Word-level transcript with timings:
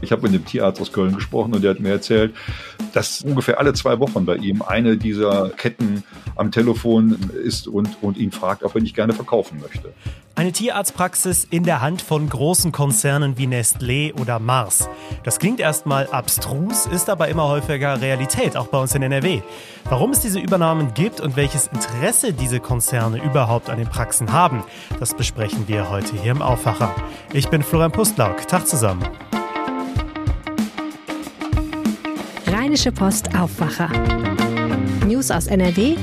Ich 0.00 0.12
habe 0.12 0.22
mit 0.22 0.34
dem 0.34 0.44
Tierarzt 0.44 0.80
aus 0.80 0.92
Köln 0.92 1.14
gesprochen 1.14 1.54
und 1.54 1.62
der 1.62 1.70
hat 1.72 1.80
mir 1.80 1.90
erzählt, 1.90 2.34
dass 2.92 3.22
ungefähr 3.22 3.58
alle 3.58 3.72
zwei 3.74 3.98
Wochen 3.98 4.24
bei 4.24 4.36
ihm 4.36 4.62
eine 4.62 4.96
dieser 4.96 5.50
Ketten 5.50 6.04
am 6.36 6.52
Telefon 6.52 7.30
ist 7.44 7.68
und, 7.68 7.88
und 8.00 8.16
ihn 8.16 8.30
fragt, 8.30 8.62
ob 8.62 8.74
er 8.74 8.80
nicht 8.80 8.94
gerne 8.94 9.12
verkaufen 9.12 9.60
möchte. 9.60 9.92
Eine 10.34 10.52
Tierarztpraxis 10.52 11.48
in 11.50 11.64
der 11.64 11.80
Hand 11.80 12.00
von 12.00 12.28
großen 12.28 12.70
Konzernen 12.70 13.38
wie 13.38 13.48
Nestlé 13.48 14.14
oder 14.20 14.38
Mars. 14.38 14.88
Das 15.24 15.40
klingt 15.40 15.58
erstmal 15.58 16.06
abstrus, 16.06 16.86
ist 16.86 17.10
aber 17.10 17.26
immer 17.26 17.48
häufiger 17.48 18.00
Realität, 18.00 18.56
auch 18.56 18.68
bei 18.68 18.78
uns 18.78 18.94
in 18.94 19.02
NRW. 19.02 19.42
Warum 19.86 20.12
es 20.12 20.20
diese 20.20 20.38
Übernahmen 20.38 20.94
gibt 20.94 21.20
und 21.20 21.34
welches 21.34 21.66
Interesse 21.66 22.32
diese 22.32 22.60
Konzerne 22.60 23.20
überhaupt 23.20 23.68
an 23.68 23.78
den 23.78 23.88
Praxen 23.88 24.32
haben, 24.32 24.62
das 25.00 25.14
besprechen 25.14 25.66
wir 25.66 25.90
heute 25.90 26.14
hier 26.16 26.30
im 26.30 26.42
Aufwacher. 26.42 26.94
Ich 27.32 27.48
bin 27.48 27.64
Florian 27.64 27.90
Pustlauk. 27.90 28.46
Tag 28.46 28.68
zusammen. 28.68 29.02
Rheinische 32.68 32.92
Post 32.92 33.34
Aufwacher. 33.34 33.88
News 35.06 35.30
aus 35.30 35.46
NRW 35.46 35.96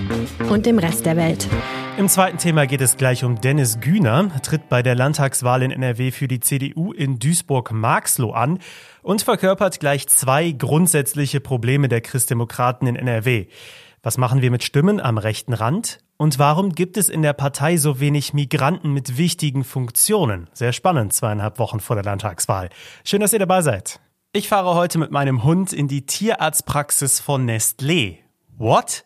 und 0.49 0.65
dem 0.65 0.79
Rest 0.79 1.05
der 1.05 1.15
Welt. 1.15 1.47
Im 1.95 2.09
zweiten 2.09 2.39
Thema 2.39 2.65
geht 2.65 2.81
es 2.81 2.97
gleich 2.97 3.23
um 3.23 3.39
Dennis 3.39 3.79
Güner, 3.79 4.31
tritt 4.41 4.67
bei 4.67 4.81
der 4.81 4.95
Landtagswahl 4.95 5.61
in 5.61 5.69
NRW 5.69 6.09
für 6.09 6.27
die 6.27 6.39
CDU 6.39 6.91
in 6.91 7.19
Duisburg-Marxloh 7.19 8.31
an 8.31 8.57
und 9.03 9.21
verkörpert 9.21 9.79
gleich 9.79 10.07
zwei 10.07 10.53
grundsätzliche 10.53 11.39
Probleme 11.39 11.87
der 11.87 12.01
Christdemokraten 12.01 12.87
in 12.87 12.95
NRW. 12.95 13.45
Was 14.01 14.17
machen 14.17 14.41
wir 14.41 14.49
mit 14.49 14.63
Stimmen 14.63 14.99
am 14.99 15.19
rechten 15.19 15.53
Rand? 15.53 15.99
Und 16.17 16.39
warum 16.39 16.73
gibt 16.73 16.97
es 16.97 17.09
in 17.09 17.21
der 17.21 17.33
Partei 17.33 17.77
so 17.77 17.99
wenig 17.99 18.33
Migranten 18.33 18.91
mit 18.91 19.19
wichtigen 19.19 19.63
Funktionen? 19.63 20.49
Sehr 20.53 20.73
spannend, 20.73 21.13
zweieinhalb 21.13 21.59
Wochen 21.59 21.79
vor 21.79 21.95
der 21.95 22.05
Landtagswahl. 22.05 22.69
Schön, 23.03 23.21
dass 23.21 23.33
ihr 23.33 23.39
dabei 23.39 23.61
seid. 23.61 23.99
Ich 24.35 24.49
fahre 24.49 24.75
heute 24.75 24.97
mit 24.97 25.11
meinem 25.11 25.45
Hund 25.45 25.71
in 25.71 25.87
die 25.87 26.05
Tierarztpraxis 26.05 27.21
von 27.21 27.49
Nestlé. 27.49 28.17
What? 28.57 29.05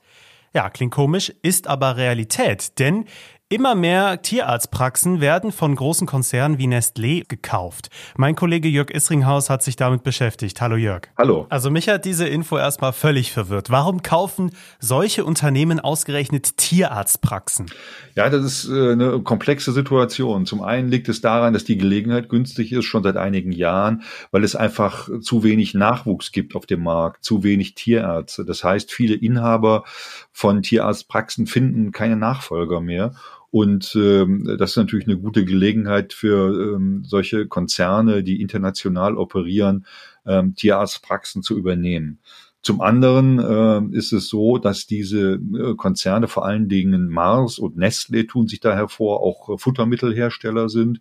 Ja, 0.55 0.71
klingt 0.71 0.91
komisch, 0.91 1.31
ist 1.44 1.67
aber 1.67 1.97
Realität, 1.97 2.80
denn 2.80 3.05
Immer 3.52 3.73
mehr 3.73 4.22
Tierarztpraxen 4.22 5.22
werden 5.22 5.52
von 5.52 5.73
großen 5.73 6.05
Konzernen 6.05 6.59
wie 6.59 6.67
Nestlé 6.67 7.28
gekauft. 7.28 7.89
Mein 8.16 8.36
Kollege 8.36 8.67
Jörg 8.67 8.92
Isringhaus 8.92 9.50
hat 9.50 9.64
sich 9.64 9.75
damit 9.75 10.03
beschäftigt. 10.03 10.61
Hallo 10.61 10.75
Jörg. 10.75 11.08
Hallo. 11.17 11.47
Also 11.50 11.72
mich 11.72 11.89
hat 11.89 12.05
diese 12.05 12.27
Info 12.27 12.59
erstmal 12.59 12.94
völlig 12.94 13.31
verwirrt. 13.31 13.72
Warum 13.72 14.03
kaufen 14.03 14.52
solche 14.77 15.25
Unternehmen 15.25 15.80
ausgerechnet 15.80 16.58
Tierarztpraxen? 16.58 17.72
Ja, 18.14 18.30
das 18.30 18.45
ist 18.45 18.70
äh, 18.70 18.92
eine 18.92 19.20
komplexe 19.23 19.72
Situation. 19.72 20.45
Zum 20.45 20.61
einen 20.61 20.89
liegt 20.89 21.09
es 21.09 21.22
daran, 21.22 21.53
dass 21.53 21.64
die 21.64 21.80
Gelegenheit 21.80 22.30
günstig 22.30 22.72
ist, 22.72 22.86
schon 22.86 23.02
seit 23.02 23.17
einigen 23.17 23.52
Jahren, 23.52 24.03
weil 24.30 24.44
es 24.44 24.55
einfach 24.55 25.09
zu 25.22 25.42
wenig 25.42 25.73
Nachwuchs 25.73 26.31
gibt 26.31 26.55
auf 26.55 26.67
dem 26.67 26.83
Markt, 26.83 27.23
zu 27.23 27.42
wenig 27.42 27.73
Tierärzte. 27.73 28.45
Das 28.45 28.64
heißt, 28.64 28.92
viele 28.92 29.16
Inhaber 29.16 29.86
von 30.31 30.61
Tierarztpraxen 30.61 31.47
finden 31.47 31.92
keine 31.92 32.16
Nachfolger 32.16 32.80
mehr. 32.80 33.16
Und 33.52 33.95
ähm, 33.95 34.55
das 34.59 34.72
ist 34.72 34.78
natürlich 34.78 35.08
eine 35.08 35.17
gute 35.17 35.44
Gelegenheit 35.44 36.14
für 36.14 36.75
ähm, 36.75 37.03
solche 37.03 37.47
Konzerne, 37.47 38.23
die 38.23 38.42
international 38.42 39.17
operieren, 39.17 39.86
ähm, 40.25 40.55
Tierarztpraxen 40.55 41.42
zu 41.42 41.58
übernehmen. 41.58 42.20
Zum 42.61 42.81
anderen 42.81 43.39
äh, 43.39 43.97
ist 43.97 44.11
es 44.11 44.27
so, 44.27 44.58
dass 44.58 44.86
diese 44.86 45.36
äh, 45.36 45.75
Konzerne, 45.75 46.27
vor 46.27 46.45
allen 46.45 46.67
Dingen 46.67 47.08
Mars 47.08 47.58
und 47.58 47.77
Nestle, 47.77 48.27
tun 48.27 48.47
sich 48.47 48.59
da 48.59 48.75
hervor, 48.75 49.22
auch 49.22 49.50
äh, 49.50 49.58
Futtermittelhersteller 49.58 50.67
sind 50.67 51.00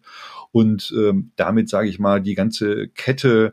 und 0.53 0.95
ähm, 0.97 1.33
damit, 1.35 1.69
sage 1.69 1.89
ich 1.89 1.99
mal, 1.99 2.23
die 2.23 2.37
ganze 2.37 2.89
Kette 2.89 3.53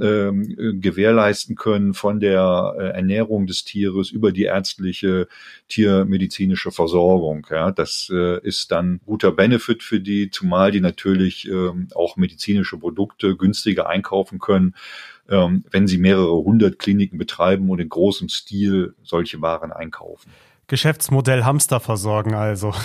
ähm, 0.00 0.80
gewährleisten 0.80 1.56
können 1.56 1.94
von 1.94 2.20
der 2.20 2.74
äh, 2.78 2.82
Ernährung 2.90 3.46
des 3.46 3.64
Tieres 3.64 4.10
über 4.10 4.32
die 4.32 4.44
ärztliche 4.44 5.28
tiermedizinische 5.68 6.70
Versorgung. 6.70 7.46
Ja, 7.50 7.70
das 7.70 8.10
äh, 8.12 8.40
ist 8.40 8.72
dann 8.72 9.00
guter 9.06 9.32
Benefit 9.32 9.82
für 9.82 10.00
die, 10.00 10.30
zumal 10.30 10.70
die 10.70 10.80
natürlich 10.80 11.48
ähm, 11.48 11.88
auch 11.94 12.16
medizinische 12.16 12.78
Produkte 12.78 13.36
günstiger 13.36 13.88
einkaufen 13.88 14.38
können, 14.38 14.74
ähm, 15.28 15.64
wenn 15.70 15.86
sie 15.86 15.98
mehrere 15.98 16.34
hundert 16.36 16.78
Kliniken 16.78 17.18
betreiben 17.18 17.68
und 17.70 17.80
in 17.80 17.88
großem 17.88 18.28
Stil 18.28 18.94
solche 19.02 19.40
Waren 19.42 19.72
einkaufen. 19.72 20.30
Geschäftsmodell 20.68 21.44
Hamster 21.44 21.80
versorgen 21.80 22.34
also. 22.34 22.72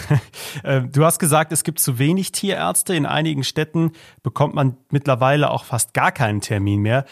Ähm, 0.63 0.91
du 0.91 1.06
hast 1.06 1.18
gesagt, 1.18 1.52
es 1.53 1.63
gibt 1.63 1.79
zu 1.79 1.97
wenig 1.97 2.34
Tierärzte. 2.34 2.94
In 2.94 3.06
einigen 3.06 3.44
Städten 3.44 3.94
bekommt 4.22 4.53
man 4.53 4.75
mittlerweile 4.91 5.50
auch 5.50 5.63
fast 5.63 5.94
gar 5.94 6.12
keinen 6.12 6.41
Termin 6.41 6.81
mehr. 6.81 7.06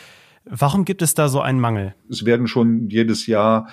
Warum 0.44 0.84
gibt 0.84 1.02
es 1.02 1.14
da 1.14 1.30
so 1.30 1.42
einen 1.42 1.60
Mangel? 1.60 1.96
Es 2.10 2.26
werden 2.26 2.48
schon 2.48 2.90
jedes 2.90 3.28
Jahr 3.28 3.70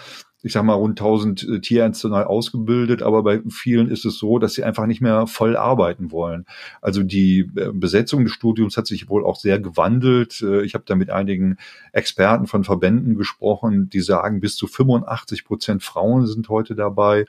ich 0.47 0.53
sag 0.53 0.63
mal, 0.63 0.75
rund 0.75 1.01
1000 1.01 1.43
äh, 1.43 1.61
Tierärzte 1.61 2.09
neu 2.09 2.23
ausgebildet, 2.23 3.03
aber 3.03 3.25
bei 3.25 3.43
vielen 3.49 3.91
ist 3.91 4.05
es 4.05 4.17
so, 4.17 4.39
dass 4.39 4.55
sie 4.55 4.63
einfach 4.63 4.87
nicht 4.87 5.01
mehr 5.01 5.27
voll 5.27 5.57
arbeiten 5.57 6.13
wollen. 6.13 6.47
Also 6.81 7.03
die 7.03 7.51
äh, 7.57 7.73
Besetzung 7.73 8.23
des 8.23 8.33
Studiums 8.33 8.77
hat 8.77 8.87
sich 8.87 9.09
wohl 9.09 9.25
auch 9.25 9.35
sehr 9.35 9.59
gewandelt. 9.59 10.41
Äh, 10.43 10.63
ich 10.63 10.75
habe 10.75 10.85
da 10.87 10.95
mit 10.95 11.11
einigen 11.11 11.57
Experten 11.93 12.47
von 12.47 12.63
Verbänden 12.63 13.17
gesprochen, 13.17 13.91
die 13.91 14.01
sagen, 14.01 14.39
bis 14.39 14.55
zu 14.55 14.69
85 14.69 15.45
Prozent 15.45 15.83
Frauen 15.83 16.29
sind 16.29 16.49
heute 16.49 16.77
dabei. 16.77 17.25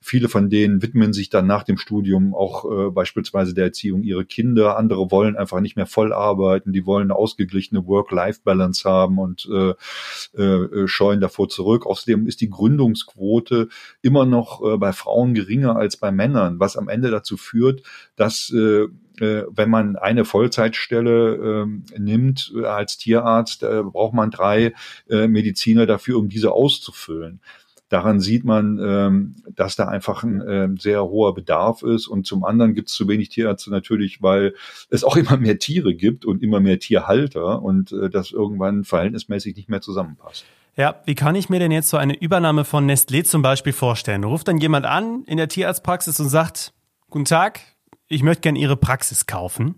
Viele 0.00 0.28
von 0.28 0.48
denen 0.48 0.80
widmen 0.80 1.12
sich 1.12 1.28
dann 1.28 1.48
nach 1.48 1.64
dem 1.64 1.76
Studium 1.76 2.32
auch 2.32 2.64
äh, 2.70 2.90
beispielsweise 2.90 3.52
der 3.52 3.64
Erziehung 3.64 4.04
ihrer 4.04 4.22
Kinder. 4.22 4.78
Andere 4.78 5.10
wollen 5.10 5.36
einfach 5.36 5.60
nicht 5.60 5.74
mehr 5.74 5.86
voll 5.86 6.12
arbeiten. 6.12 6.72
Die 6.72 6.86
wollen 6.86 7.10
eine 7.10 7.16
ausgeglichene 7.16 7.84
Work-Life-Balance 7.84 8.88
haben 8.88 9.18
und 9.18 9.48
äh, 9.52 10.40
äh, 10.40 10.86
scheuen 10.86 11.20
davor 11.20 11.48
zurück. 11.48 11.84
Außerdem 11.84 12.28
ist 12.28 12.40
die 12.40 12.48
Gründungsquote 12.48 13.68
immer 14.00 14.24
noch 14.24 14.62
äh, 14.62 14.76
bei 14.76 14.92
Frauen 14.92 15.34
geringer 15.34 15.74
als 15.74 15.96
bei 15.96 16.12
Männern, 16.12 16.60
was 16.60 16.76
am 16.76 16.88
Ende 16.88 17.10
dazu 17.10 17.36
führt, 17.36 17.82
dass 18.14 18.52
äh, 18.54 18.84
äh 19.20 19.46
wenn 19.50 19.68
man 19.68 19.96
eine 19.96 20.24
Vollzeitstelle 20.24 21.66
äh, 21.66 21.98
nimmt 21.98 22.52
äh, 22.54 22.66
als 22.66 22.98
Tierarzt, 22.98 23.64
äh, 23.64 23.82
braucht 23.82 24.14
man 24.14 24.30
drei 24.30 24.74
äh, 25.10 25.26
Mediziner 25.26 25.86
dafür, 25.86 26.18
um 26.18 26.28
diese 26.28 26.52
auszufüllen. 26.52 27.40
Daran 27.88 28.20
sieht 28.20 28.44
man, 28.44 28.78
ähm, 28.82 29.36
dass 29.54 29.76
da 29.76 29.88
einfach 29.88 30.22
ein 30.22 30.40
äh, 30.40 30.68
sehr 30.78 31.04
hoher 31.04 31.34
Bedarf 31.34 31.82
ist. 31.82 32.06
Und 32.06 32.26
zum 32.26 32.44
anderen 32.44 32.74
gibt 32.74 32.88
es 32.90 32.94
zu 32.94 33.08
wenig 33.08 33.30
Tierärzte 33.30 33.70
natürlich, 33.70 34.22
weil 34.22 34.54
es 34.90 35.04
auch 35.04 35.16
immer 35.16 35.36
mehr 35.36 35.58
Tiere 35.58 35.94
gibt 35.94 36.24
und 36.24 36.42
immer 36.42 36.60
mehr 36.60 36.78
Tierhalter 36.78 37.62
und 37.62 37.92
äh, 37.92 38.10
das 38.10 38.30
irgendwann 38.30 38.84
verhältnismäßig 38.84 39.56
nicht 39.56 39.68
mehr 39.68 39.80
zusammenpasst. 39.80 40.44
Ja, 40.76 41.02
wie 41.06 41.16
kann 41.16 41.34
ich 41.34 41.48
mir 41.48 41.58
denn 41.58 41.72
jetzt 41.72 41.88
so 41.88 41.96
eine 41.96 42.16
Übernahme 42.16 42.64
von 42.64 42.88
Nestlé 42.88 43.24
zum 43.24 43.42
Beispiel 43.42 43.72
vorstellen? 43.72 44.22
Ruft 44.22 44.46
dann 44.46 44.58
jemand 44.58 44.86
an 44.86 45.24
in 45.26 45.36
der 45.36 45.48
Tierarztpraxis 45.48 46.20
und 46.20 46.28
sagt, 46.28 46.72
Guten 47.10 47.24
Tag, 47.24 47.60
ich 48.06 48.22
möchte 48.22 48.42
gerne 48.42 48.58
Ihre 48.58 48.76
Praxis 48.76 49.24
kaufen. 49.24 49.76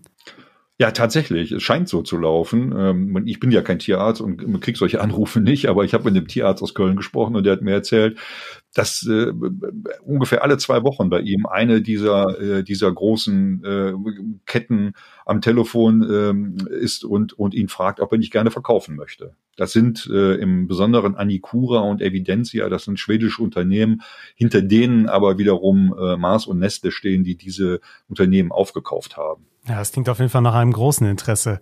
Ja, 0.81 0.89
tatsächlich. 0.89 1.51
Es 1.51 1.61
scheint 1.61 1.89
so 1.89 2.01
zu 2.01 2.17
laufen. 2.17 2.73
Ähm, 2.75 3.27
ich 3.27 3.39
bin 3.39 3.51
ja 3.51 3.61
kein 3.61 3.77
Tierarzt 3.77 4.19
und 4.19 4.59
kriege 4.61 4.79
solche 4.79 4.99
Anrufe 4.99 5.39
nicht, 5.39 5.67
aber 5.67 5.85
ich 5.85 5.93
habe 5.93 6.05
mit 6.05 6.15
dem 6.15 6.27
Tierarzt 6.27 6.63
aus 6.63 6.73
Köln 6.73 6.95
gesprochen 6.95 7.35
und 7.35 7.43
der 7.43 7.53
hat 7.53 7.61
mir 7.61 7.73
erzählt, 7.73 8.17
dass 8.73 9.05
äh, 9.07 9.31
ungefähr 10.03 10.43
alle 10.43 10.57
zwei 10.57 10.81
Wochen 10.81 11.11
bei 11.11 11.19
ihm 11.19 11.45
eine 11.45 11.83
dieser, 11.83 12.39
äh, 12.41 12.63
dieser 12.63 12.91
großen 12.91 13.63
äh, 13.63 13.93
Ketten 14.47 14.93
am 15.27 15.41
Telefon 15.41 16.01
ähm, 16.11 16.57
ist 16.71 17.05
und, 17.05 17.33
und 17.33 17.53
ihn 17.53 17.67
fragt, 17.67 17.99
ob 17.99 18.11
er 18.11 18.17
nicht 18.17 18.31
gerne 18.31 18.49
verkaufen 18.49 18.95
möchte. 18.95 19.35
Das 19.57 19.73
sind 19.73 20.07
im 20.07 20.67
Besonderen 20.67 21.13
Anicura 21.15 21.81
und 21.81 22.01
Evidentia, 22.01 22.69
das 22.69 22.85
sind 22.85 22.99
schwedische 22.99 23.43
Unternehmen, 23.43 24.01
hinter 24.33 24.63
denen 24.63 25.07
aber 25.07 25.37
wiederum 25.37 25.93
Mars 26.17 26.47
und 26.47 26.57
Nestle 26.57 26.89
stehen, 26.89 27.23
die 27.23 27.35
diese 27.35 27.79
Unternehmen 28.07 28.51
aufgekauft 28.51 29.17
haben. 29.17 29.50
Ja, 29.67 29.77
das 29.77 29.91
klingt 29.91 30.09
auf 30.09 30.19
jeden 30.19 30.29
Fall 30.29 30.41
nach 30.41 30.55
einem 30.55 30.73
großen 30.73 31.07
Interesse. 31.07 31.59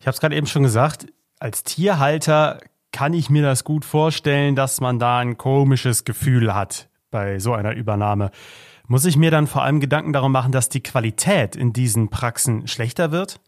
Ich 0.00 0.06
habe 0.06 0.14
es 0.14 0.20
gerade 0.20 0.36
eben 0.36 0.46
schon 0.46 0.62
gesagt, 0.62 1.06
als 1.38 1.64
Tierhalter 1.64 2.60
kann 2.92 3.12
ich 3.12 3.28
mir 3.28 3.42
das 3.42 3.64
gut 3.64 3.84
vorstellen, 3.84 4.54
dass 4.54 4.80
man 4.80 4.98
da 4.98 5.18
ein 5.18 5.36
komisches 5.36 6.04
Gefühl 6.04 6.54
hat 6.54 6.88
bei 7.10 7.38
so 7.38 7.52
einer 7.52 7.74
Übernahme. 7.74 8.30
Muss 8.86 9.04
ich 9.04 9.16
mir 9.16 9.30
dann 9.30 9.46
vor 9.46 9.62
allem 9.62 9.80
Gedanken 9.80 10.12
darum 10.12 10.32
machen, 10.32 10.52
dass 10.52 10.68
die 10.68 10.82
Qualität 10.82 11.56
in 11.56 11.72
diesen 11.72 12.08
Praxen 12.08 12.66
schlechter 12.66 13.12
wird? 13.12 13.40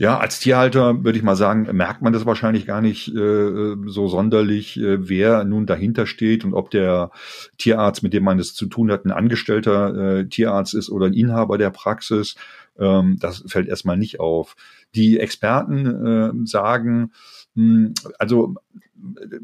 Ja, 0.00 0.18
als 0.18 0.38
Tierhalter 0.38 1.02
würde 1.02 1.18
ich 1.18 1.24
mal 1.24 1.34
sagen, 1.34 1.68
merkt 1.76 2.02
man 2.02 2.12
das 2.12 2.24
wahrscheinlich 2.24 2.66
gar 2.66 2.80
nicht 2.80 3.08
äh, 3.08 3.74
so 3.86 4.06
sonderlich, 4.06 4.78
äh, 4.78 5.08
wer 5.08 5.42
nun 5.42 5.66
dahinter 5.66 6.06
steht 6.06 6.44
und 6.44 6.54
ob 6.54 6.70
der 6.70 7.10
Tierarzt, 7.58 8.04
mit 8.04 8.12
dem 8.12 8.22
man 8.22 8.38
es 8.38 8.54
zu 8.54 8.66
tun 8.66 8.92
hat, 8.92 9.04
ein 9.04 9.10
angestellter 9.10 10.18
äh, 10.20 10.28
Tierarzt 10.28 10.74
ist 10.74 10.88
oder 10.88 11.06
ein 11.06 11.14
Inhaber 11.14 11.58
der 11.58 11.70
Praxis. 11.70 12.36
Ähm, 12.78 13.18
das 13.20 13.44
fällt 13.46 13.68
erstmal 13.68 13.96
nicht 13.96 14.20
auf. 14.20 14.56
Die 14.94 15.18
Experten 15.18 15.86
äh, 15.86 16.46
sagen, 16.46 17.12
hm, 17.54 17.94
also 18.18 18.54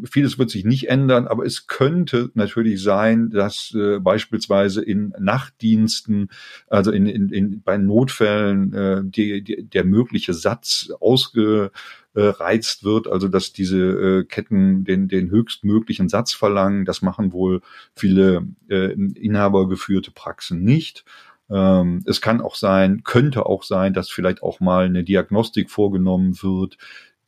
vieles 0.04 0.38
wird 0.38 0.50
sich 0.50 0.64
nicht 0.64 0.88
ändern, 0.88 1.26
aber 1.26 1.44
es 1.44 1.66
könnte 1.66 2.30
natürlich 2.34 2.82
sein, 2.82 3.30
dass 3.30 3.74
äh, 3.74 3.98
beispielsweise 4.00 4.82
in 4.82 5.12
Nachtdiensten, 5.18 6.30
also 6.66 6.90
in, 6.90 7.06
in, 7.06 7.28
in 7.28 7.62
bei 7.62 7.76
Notfällen, 7.78 8.72
äh, 8.72 9.02
die, 9.04 9.42
die, 9.42 9.64
der 9.64 9.84
mögliche 9.84 10.34
Satz 10.34 10.90
ausgereizt 11.00 12.84
wird, 12.84 13.06
also 13.06 13.28
dass 13.28 13.52
diese 13.52 13.78
äh, 13.78 14.24
Ketten 14.24 14.84
den, 14.84 15.08
den 15.08 15.30
höchstmöglichen 15.30 16.08
Satz 16.08 16.32
verlangen. 16.32 16.84
Das 16.84 17.02
machen 17.02 17.32
wohl 17.32 17.60
viele 17.94 18.46
äh, 18.68 18.92
inhabergeführte 18.92 20.10
Praxen 20.10 20.62
nicht. 20.62 21.04
Ähm, 21.50 22.02
es 22.06 22.20
kann 22.20 22.40
auch 22.40 22.54
sein, 22.54 23.02
könnte 23.04 23.46
auch 23.46 23.62
sein, 23.62 23.92
dass 23.92 24.10
vielleicht 24.10 24.42
auch 24.42 24.60
mal 24.60 24.86
eine 24.86 25.04
Diagnostik 25.04 25.70
vorgenommen 25.70 26.42
wird, 26.42 26.78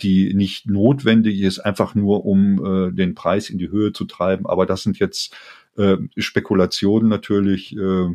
die 0.01 0.35
nicht 0.35 0.69
notwendig 0.69 1.41
ist, 1.41 1.59
einfach 1.61 1.95
nur 1.95 2.25
um 2.27 2.65
äh, 2.65 2.93
den 2.93 3.15
Preis 3.15 3.51
in 3.51 3.59
die 3.59 3.71
Höhe 3.71 3.93
zu 3.93 4.05
treiben. 4.05 4.47
Aber 4.47 4.67
das 4.67 4.83
sind 4.83 4.99
jetzt 4.99 5.35
äh, 5.77 5.97
Spekulationen 6.17 7.09
natürlich. 7.09 7.77
Äh, 7.77 8.15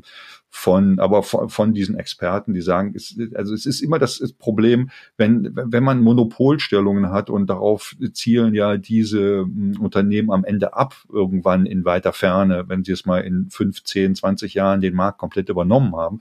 von, 0.54 1.00
aber 1.00 1.24
von, 1.24 1.50
von 1.50 1.74
diesen 1.74 1.96
Experten, 1.96 2.54
die 2.54 2.62
sagen, 2.62 2.94
es, 2.94 3.18
also 3.34 3.54
es 3.54 3.66
ist 3.66 3.82
immer 3.82 4.00
das 4.00 4.22
Problem, 4.38 4.92
wenn, 5.16 5.50
wenn 5.56 5.84
man 5.84 6.02
Monopolstellungen 6.02 7.10
hat 7.10 7.30
und 7.30 7.50
darauf 7.50 7.96
zielen 8.12 8.54
ja 8.54 8.76
diese 8.78 9.44
hm, 9.44 9.78
Unternehmen 9.80 10.30
am 10.30 10.44
Ende 10.44 10.74
ab, 10.74 10.96
irgendwann 11.12 11.66
in 11.66 11.86
weiter 11.86 12.12
Ferne, 12.12 12.66
wenn 12.68 12.84
sie 12.84 12.92
es 12.92 13.06
mal 13.06 13.22
in 13.22 13.50
15, 13.50 14.16
20 14.16 14.54
Jahren 14.54 14.82
den 14.82 14.94
Markt 14.94 15.20
komplett 15.20 15.48
übernommen 15.48 15.96
haben, 15.96 16.20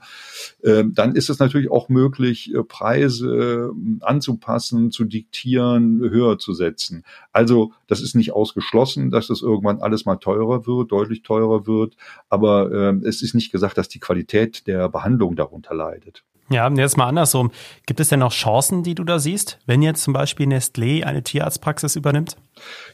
äh, 0.63 0.85
dann 0.87 1.13
ist 1.13 1.29
es 1.29 1.39
natürlich 1.39 1.69
auch 1.69 1.89
möglich, 1.89 2.53
äh, 2.55 2.63
Preise 2.63 3.71
hm, 3.73 3.99
anzupassen, 4.01 4.91
zu 4.91 5.03
diktieren, 5.03 5.99
höher 5.99 6.39
zu 6.39 6.53
setzen. 6.53 7.03
Also 7.33 7.73
das 7.87 8.01
ist 8.01 8.15
nicht 8.15 8.31
ausgeschlossen, 8.31 9.11
dass 9.11 9.27
das 9.27 9.41
irgendwann 9.41 9.81
alles 9.81 10.05
mal 10.05 10.15
teurer 10.15 10.65
wird, 10.65 10.93
deutlich 10.93 11.21
teurer 11.21 11.67
wird, 11.67 11.97
aber 12.29 12.71
äh, 12.71 13.07
es 13.07 13.21
ist 13.21 13.35
nicht 13.35 13.51
gesagt, 13.51 13.77
dass 13.77 13.89
die 13.89 13.99
Qualität 13.99 14.20
Qualität 14.21 14.67
der 14.67 14.89
Behandlung 14.89 15.35
darunter 15.35 15.73
leidet. 15.73 16.23
Ja, 16.49 16.69
jetzt 16.69 16.97
mal 16.97 17.07
andersrum. 17.07 17.51
Gibt 17.85 18.01
es 18.01 18.09
denn 18.09 18.19
noch 18.19 18.33
Chancen, 18.33 18.83
die 18.83 18.93
du 18.93 19.05
da 19.05 19.19
siehst, 19.19 19.57
wenn 19.65 19.81
jetzt 19.81 20.03
zum 20.03 20.13
Beispiel 20.13 20.47
Nestlé 20.47 21.03
eine 21.03 21.23
Tierarztpraxis 21.23 21.95
übernimmt? 21.95 22.35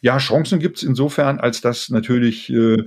Ja, 0.01 0.19
Chancen 0.19 0.59
gibt 0.59 0.77
es 0.77 0.83
insofern, 0.83 1.39
als 1.39 1.61
dass 1.61 1.89
natürlich 1.89 2.51
äh, 2.51 2.85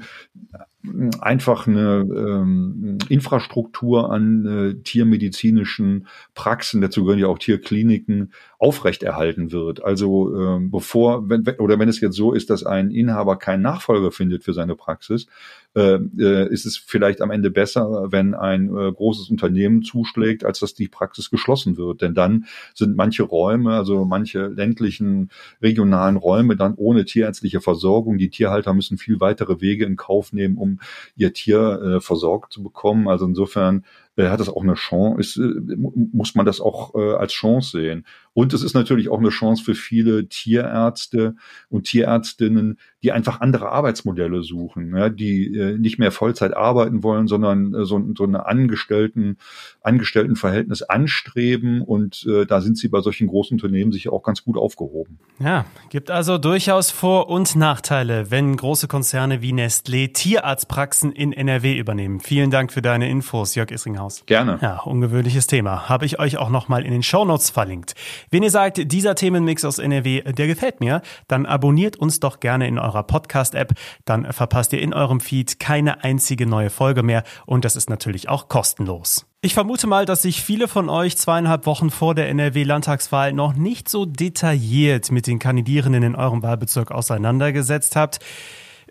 einfach 1.20 1.66
eine 1.66 2.06
ähm, 2.08 2.98
Infrastruktur 3.08 4.10
an 4.10 4.46
äh, 4.46 4.82
tiermedizinischen 4.82 6.06
Praxen, 6.34 6.80
dazu 6.80 7.02
gehören 7.02 7.18
ja 7.18 7.26
auch 7.26 7.38
Tierkliniken, 7.38 8.32
aufrechterhalten 8.58 9.52
wird. 9.52 9.84
Also 9.84 10.34
ähm, 10.36 10.70
bevor, 10.70 11.28
wenn, 11.28 11.42
oder 11.58 11.78
wenn 11.78 11.88
es 11.88 12.00
jetzt 12.00 12.16
so 12.16 12.32
ist, 12.32 12.48
dass 12.48 12.64
ein 12.64 12.90
Inhaber 12.90 13.36
keinen 13.36 13.62
Nachfolger 13.62 14.12
findet 14.12 14.44
für 14.44 14.54
seine 14.54 14.76
Praxis, 14.76 15.26
äh, 15.76 15.98
äh, 16.18 16.48
ist 16.52 16.66
es 16.66 16.76
vielleicht 16.76 17.20
am 17.20 17.30
Ende 17.30 17.50
besser, 17.50 18.08
wenn 18.10 18.34
ein 18.34 18.66
äh, 18.76 18.92
großes 18.92 19.30
Unternehmen 19.30 19.82
zuschlägt, 19.82 20.44
als 20.44 20.58
dass 20.58 20.74
die 20.74 20.88
Praxis 20.88 21.30
geschlossen 21.30 21.76
wird. 21.76 22.02
Denn 22.02 22.14
dann 22.14 22.46
sind 22.74 22.96
manche 22.96 23.22
Räume, 23.22 23.74
also 23.74 24.04
manche 24.04 24.48
ländlichen, 24.48 25.30
regionalen 25.62 26.16
Räume 26.16 26.56
dann 26.56 26.74
ohne 26.74 27.04
tierärztliche 27.04 27.60
Versorgung. 27.60 28.18
Die 28.18 28.30
Tierhalter 28.30 28.74
müssen 28.74 28.98
viel 28.98 29.20
weitere 29.20 29.60
Wege 29.60 29.84
in 29.84 29.94
Kauf 29.94 30.32
nehmen, 30.32 30.56
um 30.56 30.80
ihr 31.14 31.32
Tier 31.32 31.80
äh, 31.80 32.00
versorgt 32.00 32.52
zu 32.52 32.62
bekommen. 32.64 33.06
Also 33.06 33.26
insofern 33.26 33.84
hat 34.16 34.40
das 34.40 34.48
auch 34.48 34.62
eine 34.62 34.74
Chance, 34.74 35.20
ist, 35.20 35.36
äh, 35.36 35.76
muss 36.12 36.34
man 36.34 36.46
das 36.46 36.60
auch 36.60 36.94
äh, 36.94 37.14
als 37.14 37.32
Chance 37.32 37.78
sehen. 37.78 38.04
Und 38.32 38.52
es 38.52 38.62
ist 38.62 38.74
natürlich 38.74 39.08
auch 39.08 39.18
eine 39.18 39.30
Chance 39.30 39.64
für 39.64 39.74
viele 39.74 40.28
Tierärzte 40.28 41.34
und 41.68 41.84
Tierärztinnen, 41.84 42.78
die 43.02 43.12
einfach 43.12 43.40
andere 43.40 43.70
Arbeitsmodelle 43.70 44.42
suchen, 44.42 44.96
ja, 44.96 45.08
die 45.08 45.56
äh, 45.56 45.78
nicht 45.78 45.98
mehr 45.98 46.12
Vollzeit 46.12 46.54
arbeiten 46.56 47.02
wollen, 47.02 47.26
sondern 47.28 47.84
so, 47.84 48.02
so 48.16 48.24
eine 48.24 48.46
Angestellten, 48.46 49.38
Angestelltenverhältnis 49.80 50.82
anstreben. 50.82 51.82
Und 51.82 52.26
äh, 52.26 52.46
da 52.46 52.60
sind 52.60 52.78
sie 52.78 52.88
bei 52.88 53.00
solchen 53.00 53.26
großen 53.26 53.56
Unternehmen 53.56 53.92
sicher 53.92 54.12
auch 54.12 54.22
ganz 54.22 54.44
gut 54.44 54.56
aufgehoben. 54.56 55.18
Ja, 55.38 55.64
gibt 55.88 56.10
also 56.10 56.38
durchaus 56.38 56.90
Vor- 56.90 57.28
und 57.28 57.56
Nachteile, 57.56 58.30
wenn 58.30 58.56
große 58.56 58.86
Konzerne 58.86 59.42
wie 59.42 59.52
Nestlé 59.52 60.12
Tierarztpraxen 60.12 61.12
in 61.12 61.32
NRW 61.32 61.76
übernehmen. 61.76 62.20
Vielen 62.20 62.50
Dank 62.50 62.72
für 62.72 62.82
deine 62.82 63.10
Infos, 63.10 63.54
Jörg 63.54 63.70
Isringhaus. 64.00 64.24
Gerne. 64.26 64.58
Ja, 64.60 64.80
ungewöhnliches 64.80 65.46
Thema. 65.46 65.88
Habe 65.88 66.06
ich 66.06 66.18
euch 66.18 66.38
auch 66.38 66.48
nochmal 66.48 66.84
in 66.84 66.92
den 66.92 67.02
Shownotes 67.02 67.50
verlinkt. 67.50 67.94
Wenn 68.30 68.42
ihr 68.42 68.50
sagt, 68.50 68.92
dieser 68.92 69.14
Themenmix 69.14 69.64
aus 69.64 69.78
NRW, 69.78 70.22
der 70.22 70.46
gefällt 70.46 70.80
mir, 70.80 71.02
dann 71.28 71.46
abonniert 71.46 71.96
uns 71.96 72.20
doch 72.20 72.40
gerne 72.40 72.66
in 72.66 72.78
eurer 72.78 73.02
Podcast-App. 73.02 73.74
Dann 74.04 74.32
verpasst 74.32 74.72
ihr 74.72 74.80
in 74.80 74.94
eurem 74.94 75.20
Feed 75.20 75.60
keine 75.60 76.04
einzige 76.04 76.46
neue 76.46 76.70
Folge 76.70 77.02
mehr 77.02 77.22
und 77.46 77.64
das 77.64 77.76
ist 77.76 77.90
natürlich 77.90 78.28
auch 78.28 78.48
kostenlos. 78.48 79.26
Ich 79.42 79.54
vermute 79.54 79.86
mal, 79.86 80.04
dass 80.04 80.22
sich 80.22 80.42
viele 80.42 80.68
von 80.68 80.90
euch 80.90 81.16
zweieinhalb 81.16 81.64
Wochen 81.64 81.90
vor 81.90 82.14
der 82.14 82.28
NRW-Landtagswahl 82.28 83.32
noch 83.32 83.54
nicht 83.54 83.88
so 83.88 84.04
detailliert 84.04 85.10
mit 85.10 85.26
den 85.26 85.38
Kandidierenden 85.38 86.02
in 86.02 86.14
eurem 86.14 86.42
Wahlbezirk 86.42 86.90
auseinandergesetzt 86.90 87.96
habt. 87.96 88.20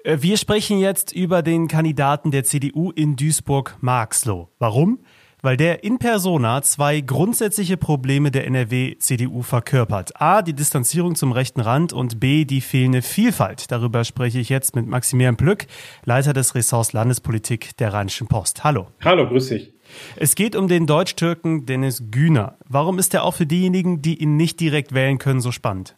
Äh, 0.04 0.18
wir 0.22 0.38
sprechen 0.38 0.80
jetzt 0.80 1.12
über 1.12 1.42
den 1.42 1.68
Kandidaten 1.68 2.32
der 2.32 2.44
CDU 2.44 2.92
in 2.92 3.16
Duisburg-Marxloh. 3.16 4.50
Warum? 4.60 5.00
weil 5.42 5.58
der 5.58 5.84
in 5.84 6.00
persona 6.00 6.62
zwei 6.62 7.02
grundsätzliche 7.02 7.78
Probleme 7.78 8.32
der 8.32 8.46
NRW-CDU 8.48 9.42
verkörpert. 9.42 10.20
A, 10.22 10.42
die 10.42 10.54
Distanzierung 10.54 11.16
zum 11.16 11.32
rechten 11.32 11.62
Rand 11.62 11.94
und 11.94 12.20
B, 12.20 12.46
die 12.46 12.62
fehlende 12.62 13.02
Vielfalt. 13.02 13.72
Darüber 13.72 14.04
spreche 14.04 14.40
ich 14.40 14.50
jetzt 14.50 14.76
mit 14.76 14.88
Maximilian 14.88 15.38
Plück, 15.38 15.68
Leiter 16.04 16.34
des 16.34 16.56
Ressorts 16.56 16.94
Landespolitik 16.94 17.78
der 17.78 17.94
Rheinischen 17.94 18.28
Post. 18.28 18.64
Hallo. 18.64 18.88
Hallo, 19.04 19.28
grüß 19.28 19.48
dich. 19.48 19.74
Es 20.18 20.36
geht 20.36 20.56
um 20.56 20.68
den 20.68 20.86
Deutsch-Türken 20.86 21.66
Dennis 21.66 22.04
Güner. 22.12 22.58
Warum 22.68 23.00
ist 23.00 23.14
er 23.14 23.24
auch 23.24 23.34
für 23.34 23.48
diejenigen, 23.48 24.02
die 24.02 24.22
ihn 24.22 24.38
nicht 24.38 24.60
direkt 24.60 24.94
wählen 24.94 25.18
können, 25.18 25.42
so 25.42 25.52
spannend? 25.52 25.96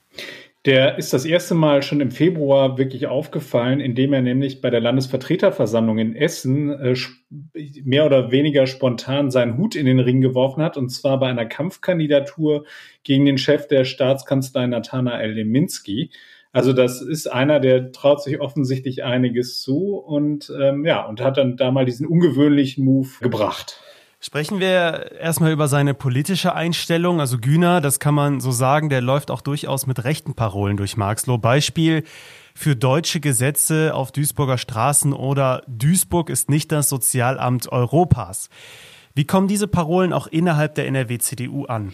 Der 0.66 1.00
ist 1.00 1.12
das 1.12 1.26
erste 1.26 1.56
Mal 1.56 1.82
schon 1.82 2.02
im 2.02 2.12
Februar 2.12 2.78
wirklich 2.78 3.08
aufgefallen, 3.08 3.80
indem 3.80 4.14
er 4.14 4.22
nämlich 4.22 4.62
bei 4.62 4.70
der 4.70 4.80
Landesvertreterversammlung 4.80 5.98
in 5.98 6.16
Essen 6.16 6.70
äh, 6.70 6.96
mehr 7.84 8.06
oder 8.06 8.30
weniger 8.30 8.68
spontan 8.68 9.32
seinen 9.32 9.58
Hut 9.58 9.76
in 9.76 9.88
den 9.88 10.00
Ring 10.00 10.22
geworfen 10.22 10.62
hat, 10.62 10.78
und 10.78 10.90
zwar 10.90 11.20
bei 11.20 11.30
einer 11.30 11.48
Kampfkandidatur 11.48 12.66
gegen 13.04 13.26
den 13.26 13.40
Chef 13.40 13.68
der 13.68 13.86
Staatskanzlei 13.86 14.68
Nathanael 14.68 15.32
Leminski. 15.32 16.12
Also 16.52 16.74
das 16.74 17.02
ist 17.02 17.26
einer, 17.26 17.60
der 17.60 17.92
traut 17.92 18.22
sich 18.22 18.40
offensichtlich 18.40 19.04
einiges 19.04 19.62
zu 19.62 19.96
und 19.96 20.54
ähm, 20.62 20.86
ja, 20.86 21.04
und 21.08 21.22
hat 21.22 21.38
dann 21.38 21.58
da 21.58 21.72
mal 21.72 21.86
diesen 21.86 22.06
ungewöhnlichen 22.06 22.86
Move 22.86 23.10
gebracht. 23.20 23.82
Sprechen 24.24 24.60
wir 24.60 25.14
erstmal 25.20 25.52
über 25.52 25.68
seine 25.68 25.96
politische 25.96 26.54
Einstellung. 26.54 27.20
Also 27.20 27.40
Güner, 27.40 27.82
das 27.82 28.00
kann 28.00 28.14
man 28.14 28.40
so 28.40 28.52
sagen, 28.52 28.90
der 28.90 29.02
läuft 29.02 29.32
auch 29.32 29.42
durchaus 29.42 29.88
mit 29.88 30.04
rechten 30.04 30.36
Parolen 30.36 30.78
durch 30.78 30.96
Marxloh. 30.96 31.40
Beispiel 31.40 32.04
für 32.54 32.76
deutsche 32.76 33.20
Gesetze 33.20 33.96
auf 33.96 34.12
Duisburger 34.12 34.60
Straßen 34.60 35.14
oder 35.14 35.64
Duisburg 35.68 36.30
ist 36.30 36.52
nicht 36.52 36.72
das 36.72 36.88
Sozialamt 36.88 37.72
Europas. 37.72 38.50
Wie 39.16 39.26
kommen 39.26 39.48
diese 39.48 39.68
Parolen 39.68 40.14
auch 40.14 40.28
innerhalb 40.28 40.76
der 40.76 40.86
NRW-CDU 40.86 41.66
an? 41.66 41.92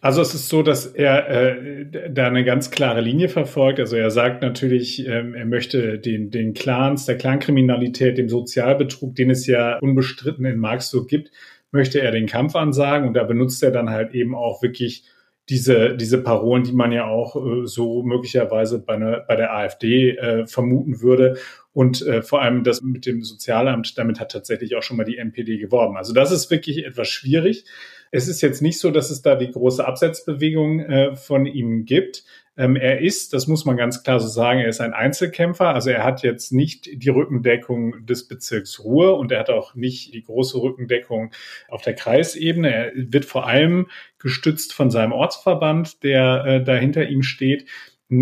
Also 0.00 0.22
es 0.22 0.34
ist 0.34 0.48
so, 0.48 0.62
dass 0.62 0.86
er 0.86 1.28
äh, 1.28 2.10
da 2.10 2.26
eine 2.26 2.42
ganz 2.42 2.70
klare 2.70 3.02
Linie 3.02 3.28
verfolgt. 3.28 3.80
Also 3.80 3.96
er 3.96 4.10
sagt 4.10 4.42
natürlich, 4.42 5.06
ähm, 5.06 5.34
er 5.34 5.44
möchte 5.44 5.98
den, 5.98 6.30
den 6.30 6.54
Clans, 6.54 7.04
der 7.04 7.18
Clankriminalität, 7.18 8.16
dem 8.16 8.30
Sozialbetrug, 8.30 9.14
den 9.14 9.28
es 9.28 9.46
ja 9.46 9.78
unbestritten 9.78 10.46
in 10.46 10.58
Marx 10.58 10.88
so 10.88 11.04
gibt, 11.04 11.30
möchte 11.72 12.00
er 12.00 12.10
den 12.10 12.26
Kampf 12.26 12.56
ansagen. 12.56 13.08
Und 13.08 13.14
da 13.14 13.24
benutzt 13.24 13.62
er 13.62 13.70
dann 13.70 13.90
halt 13.90 14.14
eben 14.14 14.34
auch 14.34 14.62
wirklich 14.62 15.04
diese, 15.48 15.96
diese 15.96 16.22
Parolen, 16.22 16.62
die 16.62 16.72
man 16.72 16.92
ja 16.92 17.06
auch 17.06 17.34
äh, 17.34 17.66
so 17.66 18.02
möglicherweise 18.02 18.78
bei, 18.78 18.96
ne, 18.96 19.24
bei 19.26 19.34
der 19.36 19.54
AfD 19.54 20.10
äh, 20.10 20.46
vermuten 20.46 21.00
würde. 21.00 21.38
Und 21.72 22.02
äh, 22.02 22.22
vor 22.22 22.40
allem 22.40 22.62
das 22.62 22.82
mit 22.82 23.04
dem 23.04 23.22
Sozialamt, 23.22 23.98
damit 23.98 24.20
hat 24.20 24.30
tatsächlich 24.30 24.76
auch 24.76 24.82
schon 24.82 24.96
mal 24.96 25.04
die 25.04 25.18
NPD 25.18 25.58
geworben. 25.58 25.96
Also 25.96 26.12
das 26.12 26.30
ist 26.30 26.50
wirklich 26.50 26.84
etwas 26.84 27.08
schwierig. 27.08 27.64
Es 28.12 28.28
ist 28.28 28.40
jetzt 28.40 28.62
nicht 28.62 28.78
so, 28.78 28.90
dass 28.90 29.10
es 29.10 29.22
da 29.22 29.34
die 29.34 29.50
große 29.50 29.84
Absetzbewegung 29.84 30.80
äh, 30.80 31.16
von 31.16 31.46
ihm 31.46 31.84
gibt. 31.84 32.24
Ähm, 32.56 32.76
er 32.76 33.00
ist, 33.00 33.32
das 33.32 33.46
muss 33.46 33.64
man 33.64 33.76
ganz 33.76 34.02
klar 34.02 34.20
so 34.20 34.28
sagen, 34.28 34.60
er 34.60 34.68
ist 34.68 34.80
ein 34.80 34.92
Einzelkämpfer. 34.92 35.74
Also 35.74 35.90
er 35.90 36.04
hat 36.04 36.22
jetzt 36.22 36.52
nicht 36.52 36.90
die 36.92 37.08
Rückendeckung 37.08 38.04
des 38.06 38.28
Bezirks 38.28 38.80
Ruhr 38.80 39.18
und 39.18 39.32
er 39.32 39.40
hat 39.40 39.50
auch 39.50 39.74
nicht 39.74 40.12
die 40.14 40.22
große 40.22 40.60
Rückendeckung 40.60 41.30
auf 41.68 41.82
der 41.82 41.94
Kreisebene. 41.94 42.74
Er 42.74 42.92
wird 42.94 43.24
vor 43.24 43.46
allem 43.46 43.88
gestützt 44.18 44.72
von 44.72 44.90
seinem 44.90 45.12
Ortsverband, 45.12 46.02
der 46.02 46.44
äh, 46.44 46.64
dahinter 46.64 47.08
ihm 47.08 47.22
steht. 47.22 47.66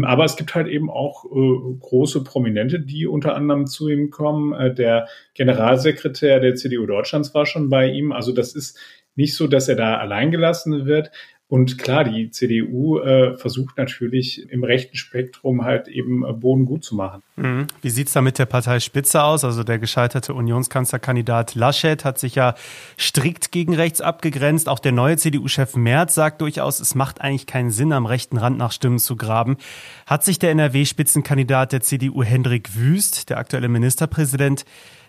Aber 0.04 0.26
es 0.26 0.36
gibt 0.36 0.54
halt 0.54 0.68
eben 0.68 0.90
auch 0.90 1.24
äh, 1.24 1.78
große 1.80 2.22
Prominente, 2.22 2.78
die 2.78 3.06
unter 3.06 3.34
anderem 3.34 3.66
zu 3.66 3.88
ihm 3.88 4.10
kommen. 4.10 4.52
Äh, 4.52 4.74
der 4.74 5.08
Generalsekretär 5.32 6.40
der 6.40 6.54
CDU 6.56 6.84
Deutschlands 6.84 7.32
war 7.32 7.46
schon 7.46 7.70
bei 7.70 7.88
ihm. 7.88 8.12
Also 8.12 8.32
das 8.32 8.54
ist 8.54 8.78
nicht 9.16 9.34
so, 9.34 9.46
dass 9.46 9.68
er 9.68 9.76
da 9.76 9.96
allein 9.96 10.30
gelassen 10.30 10.84
wird. 10.84 11.10
Und 11.50 11.78
klar, 11.78 12.04
die 12.04 12.30
CDU 12.30 12.98
äh, 12.98 13.34
versucht 13.38 13.78
natürlich 13.78 14.50
im 14.50 14.64
rechten 14.64 14.96
Spektrum 14.96 15.64
halt 15.64 15.88
eben 15.88 16.22
äh, 16.22 16.34
Boden 16.34 16.66
gut 16.66 16.84
zu 16.84 16.94
machen. 16.94 17.22
Mhm. 17.36 17.66
Wie 17.80 17.88
sieht's 17.88 18.12
da 18.12 18.20
mit 18.20 18.38
der 18.38 18.44
Parteispitze 18.44 19.22
aus? 19.22 19.44
Also 19.44 19.64
der 19.64 19.78
gescheiterte 19.78 20.34
Unionskanzlerkandidat 20.34 21.54
Laschet 21.54 22.04
hat 22.04 22.18
sich 22.18 22.34
ja 22.34 22.54
strikt 22.98 23.50
gegen 23.50 23.74
rechts 23.74 24.02
abgegrenzt. 24.02 24.68
Auch 24.68 24.78
der 24.78 24.92
neue 24.92 25.16
CDU-Chef 25.16 25.74
Merz 25.74 26.14
sagt 26.14 26.42
durchaus, 26.42 26.80
es 26.80 26.94
macht 26.94 27.22
eigentlich 27.22 27.46
keinen 27.46 27.70
Sinn, 27.70 27.94
am 27.94 28.04
rechten 28.04 28.36
Rand 28.36 28.58
nach 28.58 28.72
Stimmen 28.72 28.98
zu 28.98 29.16
graben. 29.16 29.56
Hat 30.04 30.24
sich 30.24 30.38
der 30.38 30.50
NRW-Spitzenkandidat 30.50 31.72
der 31.72 31.80
CDU 31.80 32.22
Hendrik 32.22 32.76
Wüst, 32.76 33.30
der 33.30 33.38
aktuelle 33.38 33.68
Ministerpräsident, 33.68 34.66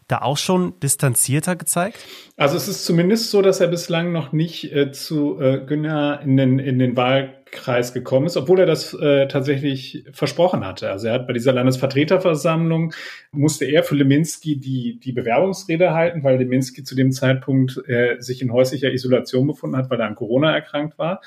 da 0.10 0.22
auch 0.22 0.38
schon 0.38 0.74
distanzierter 0.82 1.56
gezeigt? 1.56 1.98
Also 2.36 2.58
es 2.58 2.68
ist 2.68 2.86
zumindest 2.86 3.32
so, 3.32 3.42
dass 3.42 3.60
er 3.60 3.68
bislang 3.68 4.12
noch 4.12 4.32
nicht 4.34 4.74
äh, 4.74 4.92
zu 4.92 5.40
äh, 5.40 5.60
Günner 5.66 6.22
in 6.24 6.36
den, 6.36 6.60
in 6.60 6.80
den 6.80 6.98
Wahlkreis 6.98 7.94
gekommen 7.94 8.26
ist, 8.26 8.36
obwohl 8.36 8.60
er 8.60 8.66
das 8.66 8.94
äh, 8.94 9.28
tatsächlich 9.28 10.06
versprochen 10.12 10.66
hatte. 10.66 10.90
Also 10.90 11.08
er 11.08 11.14
hat 11.14 11.28
bei 11.28 11.34
dieser 11.34 11.54
Landesvertreterversammlung 11.54 12.94
musste 13.32 13.66
er 13.66 13.84
für 13.84 13.96
Leminski 13.96 14.58
die, 14.58 15.00
die 15.00 15.12
Bewerbungsrede 15.12 15.94
halten, 15.94 16.24
weil 16.24 16.38
Leminski 16.38 16.84
zu 16.84 16.96
dem 16.96 17.12
Zeitpunkt 17.12 17.82
äh, 17.88 18.18
sich 18.20 18.42
in 18.42 18.52
häuslicher 18.52 18.92
Isolation 18.92 19.48
befunden 19.48 19.78
hat, 19.78 19.90
weil 19.90 20.00
er 20.00 20.08
an 20.08 20.16
Corona 20.16 20.54
erkrankt 20.54 20.98
war 20.98 21.22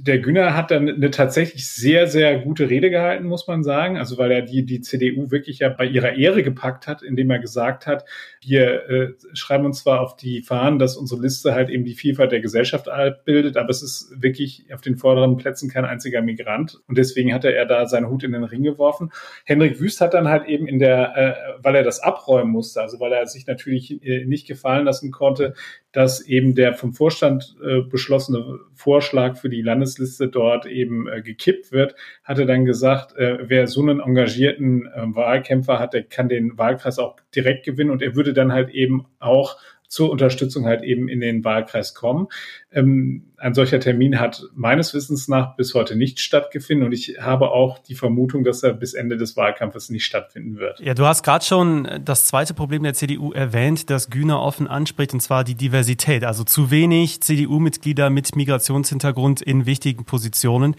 der 0.00 0.18
Günner 0.18 0.56
hat 0.56 0.70
dann 0.70 0.88
eine 0.88 1.10
tatsächlich 1.10 1.68
sehr, 1.68 2.06
sehr 2.06 2.38
gute 2.38 2.70
Rede 2.70 2.90
gehalten, 2.90 3.26
muss 3.26 3.46
man 3.46 3.62
sagen. 3.62 3.96
Also 3.96 4.18
weil 4.18 4.30
er 4.30 4.42
die, 4.42 4.64
die 4.64 4.80
CDU 4.80 5.30
wirklich 5.30 5.60
ja 5.60 5.68
bei 5.68 5.86
ihrer 5.86 6.14
Ehre 6.14 6.42
gepackt 6.42 6.86
hat, 6.86 7.02
indem 7.02 7.30
er 7.30 7.38
gesagt 7.38 7.86
hat, 7.86 8.04
wir 8.40 8.88
äh, 8.88 9.12
schreiben 9.34 9.64
uns 9.64 9.82
zwar 9.82 10.00
auf 10.00 10.16
die 10.16 10.42
Fahnen, 10.42 10.78
dass 10.78 10.96
unsere 10.96 11.20
Liste 11.20 11.54
halt 11.54 11.70
eben 11.70 11.84
die 11.84 11.94
Vielfalt 11.94 12.32
der 12.32 12.40
Gesellschaft 12.40 12.88
bildet, 13.24 13.56
aber 13.56 13.70
es 13.70 13.82
ist 13.82 14.12
wirklich 14.20 14.66
auf 14.72 14.80
den 14.80 14.96
vorderen 14.96 15.36
Plätzen 15.36 15.70
kein 15.70 15.84
einziger 15.84 16.22
Migrant. 16.22 16.80
Und 16.86 16.98
deswegen 16.98 17.32
hatte 17.32 17.52
er 17.52 17.66
da 17.66 17.86
seinen 17.86 18.08
Hut 18.08 18.24
in 18.24 18.32
den 18.32 18.44
Ring 18.44 18.62
geworfen. 18.62 19.10
Henrik 19.44 19.80
Wüst 19.80 20.00
hat 20.00 20.14
dann 20.14 20.28
halt 20.28 20.46
eben 20.46 20.66
in 20.66 20.78
der, 20.78 21.16
äh, 21.16 21.62
weil 21.62 21.74
er 21.74 21.82
das 21.82 22.00
abräumen 22.00 22.52
musste, 22.52 22.80
also 22.80 23.00
weil 23.00 23.12
er 23.12 23.26
sich 23.26 23.46
natürlich 23.46 24.02
äh, 24.04 24.24
nicht 24.24 24.46
gefallen 24.46 24.84
lassen 24.84 25.10
konnte, 25.10 25.54
dass 25.92 26.20
eben 26.20 26.54
der 26.54 26.74
vom 26.74 26.92
Vorstand 26.92 27.54
äh, 27.64 27.80
beschlossene 27.80 28.58
Vorschlag 28.74 29.36
für 29.36 29.48
die 29.48 29.62
Landesliste 29.84 30.28
dort 30.28 30.66
eben 30.66 31.06
äh, 31.08 31.20
gekippt 31.20 31.70
wird, 31.72 31.94
hatte 32.22 32.46
dann 32.46 32.64
gesagt, 32.64 33.16
äh, 33.16 33.38
wer 33.48 33.66
so 33.66 33.82
einen 33.82 34.00
engagierten 34.00 34.86
äh, 34.86 35.14
Wahlkämpfer 35.14 35.78
hat, 35.78 35.92
der 35.92 36.04
kann 36.04 36.28
den 36.28 36.56
Wahlkreis 36.56 36.98
auch 36.98 37.16
direkt 37.34 37.64
gewinnen. 37.64 37.90
Und 37.90 38.02
er 38.02 38.16
würde 38.16 38.32
dann 38.32 38.52
halt 38.52 38.70
eben 38.70 39.06
auch 39.18 39.58
zur 39.94 40.10
Unterstützung 40.10 40.66
halt 40.66 40.82
eben 40.82 41.08
in 41.08 41.20
den 41.20 41.44
Wahlkreis 41.44 41.94
kommen. 41.94 42.26
Ähm, 42.72 43.30
ein 43.36 43.54
solcher 43.54 43.78
Termin 43.78 44.18
hat 44.18 44.42
meines 44.52 44.92
Wissens 44.92 45.28
nach 45.28 45.54
bis 45.54 45.72
heute 45.74 45.94
nicht 45.94 46.18
stattgefunden 46.18 46.84
und 46.84 46.92
ich 46.92 47.18
habe 47.20 47.52
auch 47.52 47.78
die 47.78 47.94
Vermutung, 47.94 48.42
dass 48.42 48.64
er 48.64 48.72
bis 48.72 48.94
Ende 48.94 49.16
des 49.16 49.36
Wahlkampfes 49.36 49.90
nicht 49.90 50.04
stattfinden 50.04 50.56
wird. 50.56 50.80
Ja, 50.80 50.94
du 50.94 51.06
hast 51.06 51.22
gerade 51.22 51.44
schon 51.44 51.88
das 52.04 52.26
zweite 52.26 52.54
Problem 52.54 52.82
der 52.82 52.94
CDU 52.94 53.30
erwähnt, 53.30 53.88
das 53.88 54.10
Güner 54.10 54.40
offen 54.40 54.66
anspricht, 54.66 55.14
und 55.14 55.20
zwar 55.20 55.44
die 55.44 55.54
Diversität. 55.54 56.24
Also 56.24 56.42
zu 56.42 56.72
wenig 56.72 57.20
CDU-Mitglieder 57.20 58.10
mit 58.10 58.34
Migrationshintergrund 58.34 59.42
in 59.42 59.64
wichtigen 59.64 60.04
Positionen. 60.04 60.74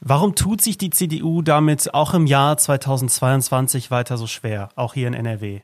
Warum 0.00 0.34
tut 0.34 0.60
sich 0.60 0.76
die 0.76 0.90
CDU 0.90 1.40
damit 1.40 1.94
auch 1.94 2.12
im 2.12 2.26
Jahr 2.26 2.58
2022 2.58 3.90
weiter 3.90 4.18
so 4.18 4.26
schwer, 4.26 4.68
auch 4.76 4.92
hier 4.92 5.08
in 5.08 5.14
NRW? 5.14 5.60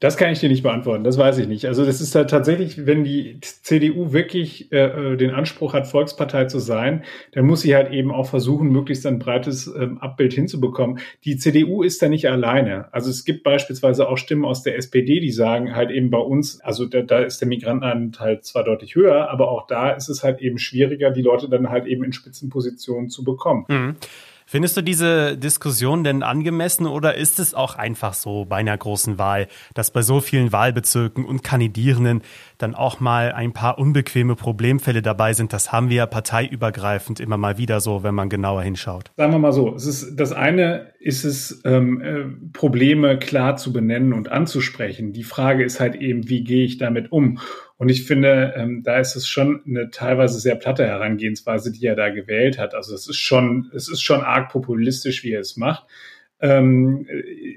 Das 0.00 0.18
kann 0.18 0.30
ich 0.30 0.40
dir 0.40 0.50
nicht 0.50 0.62
beantworten, 0.62 1.02
das 1.02 1.16
weiß 1.16 1.38
ich 1.38 1.48
nicht. 1.48 1.64
Also 1.64 1.86
das 1.86 2.00
ist 2.02 2.14
halt 2.14 2.28
tatsächlich, 2.28 2.84
wenn 2.84 3.04
die 3.04 3.38
CDU 3.40 4.12
wirklich 4.12 4.70
äh, 4.70 5.12
äh, 5.12 5.16
den 5.16 5.30
Anspruch 5.30 5.72
hat, 5.72 5.86
Volkspartei 5.86 6.44
zu 6.44 6.58
sein, 6.58 7.04
dann 7.32 7.46
muss 7.46 7.62
sie 7.62 7.74
halt 7.74 7.90
eben 7.90 8.10
auch 8.10 8.28
versuchen, 8.28 8.68
möglichst 8.68 9.06
ein 9.06 9.18
breites 9.18 9.66
ähm, 9.66 9.98
Abbild 9.98 10.34
hinzubekommen. 10.34 10.98
Die 11.24 11.38
CDU 11.38 11.82
ist 11.82 12.02
da 12.02 12.08
nicht 12.08 12.28
alleine. 12.28 12.92
Also 12.92 13.08
es 13.08 13.24
gibt 13.24 13.44
beispielsweise 13.44 14.08
auch 14.08 14.18
Stimmen 14.18 14.44
aus 14.44 14.62
der 14.62 14.76
SPD, 14.76 15.20
die 15.20 15.32
sagen 15.32 15.74
halt 15.74 15.90
eben 15.90 16.10
bei 16.10 16.18
uns, 16.18 16.60
also 16.60 16.84
da, 16.84 17.00
da 17.00 17.20
ist 17.20 17.40
der 17.40 17.48
Migrantenanteil 17.48 18.42
zwar 18.42 18.64
deutlich 18.64 18.96
höher, 18.96 19.30
aber 19.30 19.48
auch 19.48 19.66
da 19.66 19.90
ist 19.90 20.10
es 20.10 20.22
halt 20.22 20.42
eben 20.42 20.58
schwieriger, 20.58 21.12
die 21.12 21.22
Leute 21.22 21.48
dann 21.48 21.70
halt 21.70 21.86
eben 21.86 22.04
in 22.04 22.12
Spitzenpositionen 22.12 23.08
zu 23.08 23.24
bekommen. 23.24 23.64
Mhm. 23.68 23.96
Findest 24.46 24.76
du 24.76 24.82
diese 24.82 25.38
Diskussion 25.38 26.04
denn 26.04 26.22
angemessen 26.22 26.86
oder 26.86 27.14
ist 27.14 27.38
es 27.38 27.54
auch 27.54 27.76
einfach 27.76 28.12
so 28.12 28.44
bei 28.44 28.56
einer 28.56 28.76
großen 28.76 29.18
Wahl, 29.18 29.48
dass 29.72 29.90
bei 29.90 30.02
so 30.02 30.20
vielen 30.20 30.52
Wahlbezirken 30.52 31.24
und 31.24 31.42
Kandidierenden 31.42 32.22
dann 32.58 32.74
auch 32.74 33.00
mal 33.00 33.32
ein 33.32 33.52
paar 33.52 33.78
unbequeme 33.78 34.36
Problemfälle 34.36 35.02
dabei 35.02 35.32
sind? 35.32 35.52
Das 35.52 35.72
haben 35.72 35.88
wir 35.88 35.96
ja 35.96 36.06
parteiübergreifend 36.06 37.20
immer 37.20 37.36
mal 37.36 37.58
wieder 37.58 37.80
so, 37.80 38.02
wenn 38.02 38.14
man 38.14 38.28
genauer 38.28 38.62
hinschaut. 38.62 39.10
Sagen 39.16 39.32
wir 39.32 39.38
mal 39.38 39.52
so, 39.52 39.74
es 39.74 39.86
ist, 39.86 40.16
das 40.16 40.32
eine 40.32 40.92
ist 41.00 41.24
es, 41.24 41.62
ähm, 41.64 42.00
äh, 42.00 42.24
Probleme 42.52 43.18
klar 43.18 43.56
zu 43.56 43.72
benennen 43.72 44.12
und 44.12 44.30
anzusprechen. 44.30 45.12
Die 45.12 45.24
Frage 45.24 45.64
ist 45.64 45.80
halt 45.80 45.96
eben, 45.96 46.28
wie 46.28 46.44
gehe 46.44 46.64
ich 46.64 46.78
damit 46.78 47.12
um? 47.12 47.38
Und 47.76 47.90
ich 47.90 48.06
finde, 48.06 48.54
ähm, 48.56 48.82
da 48.82 48.98
ist 48.98 49.16
es 49.16 49.26
schon 49.26 49.62
eine 49.66 49.90
teilweise 49.90 50.38
sehr 50.38 50.54
platte 50.56 50.86
Herangehensweise, 50.86 51.72
die 51.72 51.84
er 51.84 51.96
da 51.96 52.10
gewählt 52.10 52.58
hat. 52.58 52.74
Also 52.74 52.94
es 52.94 53.08
ist 53.08 53.18
schon, 53.18 53.70
es 53.74 53.88
ist 53.88 54.02
schon 54.02 54.20
arg 54.20 54.50
populistisch, 54.50 55.24
wie 55.24 55.32
er 55.32 55.40
es 55.40 55.56
macht. 55.56 55.84
Ähm, 56.40 57.06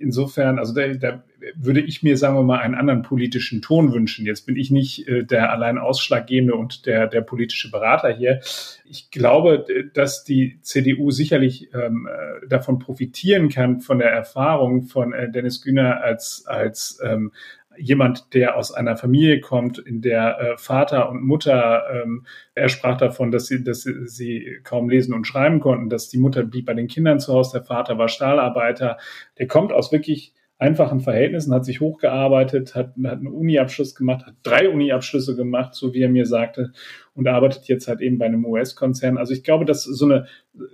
insofern, 0.02 0.60
also 0.60 0.74
da, 0.74 0.88
da 0.88 1.24
würde 1.56 1.82
ich 1.82 2.04
mir, 2.04 2.18
sagen 2.18 2.36
wir 2.36 2.44
mal, 2.44 2.60
einen 2.60 2.76
anderen 2.76 3.02
politischen 3.02 3.62
Ton 3.62 3.94
wünschen. 3.94 4.26
Jetzt 4.26 4.46
bin 4.46 4.56
ich 4.56 4.72
nicht 4.72 5.08
äh, 5.08 5.24
der 5.24 5.52
allein 5.52 5.78
ausschlaggebende 5.78 6.56
und 6.56 6.86
der, 6.86 7.08
der 7.08 7.22
politische 7.22 7.72
Berater 7.72 8.10
hier. 8.10 8.42
Ich 8.86 9.12
glaube, 9.12 9.66
dass 9.94 10.24
die 10.24 10.60
CDU 10.62 11.12
sicherlich 11.12 11.70
ähm, 11.74 12.08
äh, 12.08 12.48
davon 12.48 12.80
profitieren 12.80 13.50
kann, 13.50 13.80
von 13.82 14.00
der 14.00 14.12
Erfahrung 14.12 14.84
von 14.84 15.14
äh, 15.14 15.32
Dennis 15.32 15.62
Güner 15.62 16.02
als, 16.02 16.46
als 16.48 17.00
ähm, 17.04 17.32
jemand, 17.78 18.34
der 18.34 18.56
aus 18.56 18.72
einer 18.72 18.98
Familie 18.98 19.40
kommt, 19.40 19.78
in 19.78 20.02
der 20.02 20.40
äh, 20.40 20.58
Vater 20.58 21.10
und 21.10 21.24
Mutter, 21.24 21.84
ähm, 21.92 22.26
er 22.56 22.70
sprach 22.70 22.98
davon, 22.98 23.32
dass 23.32 23.48
sie, 23.48 23.64
dass 23.64 23.84
sie, 23.84 24.08
sie 24.08 24.60
kaum 24.64 24.90
lesen 24.90 25.14
und 25.14 25.28
schreiben 25.28 25.60
konnten, 25.60 25.90
dass 25.90 26.10
die 26.10 26.18
Mutter 26.18 26.44
blieb 26.44 26.66
bei 26.66 26.74
den 26.74 26.88
Kindern 26.88 27.20
zu 27.20 27.34
Hause, 27.34 27.60
der 27.60 27.66
Vater 27.66 27.98
war 27.98 28.10
Stahlarbeiter. 28.10 28.98
Der 29.38 29.48
kommt 29.48 29.72
aus 29.72 29.92
wirklich 29.92 30.34
einfachen 30.60 31.02
Verhältnissen, 31.02 31.54
hat 31.54 31.66
sich 31.66 31.82
hochgearbeitet, 31.82 32.74
hat, 32.74 32.94
hat 33.04 33.20
einen 33.20 33.28
Uni-Abschluss 33.28 33.94
gemacht, 33.94 34.26
hat 34.26 34.36
drei 34.42 34.70
Uni-Abschlüsse 34.70 35.36
gemacht, 35.36 35.76
so 35.76 35.94
wie 35.94 36.02
er 36.02 36.10
mir 36.10 36.26
sagte, 36.26 36.72
und 37.14 37.28
arbeitet 37.28 37.68
jetzt 37.68 37.88
halt 37.88 38.02
eben 38.02 38.18
bei 38.18 38.26
einem 38.26 38.44
US-Konzern. 38.44 39.18
Also 39.18 39.34
ich 39.34 39.44
glaube, 39.44 39.66
dass 39.66 39.84
so 39.84 40.06
eine 40.06 40.28